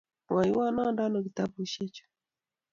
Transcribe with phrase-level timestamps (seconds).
[0.29, 2.05] Mwaiwo ande ano kitabushek chu